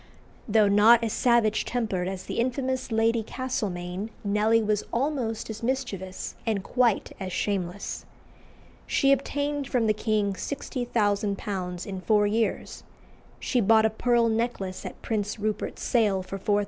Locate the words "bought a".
13.61-13.91